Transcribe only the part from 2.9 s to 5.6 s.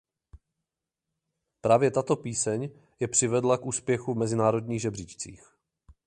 je přivedla k úspěchu v mezinárodních žebříčcích.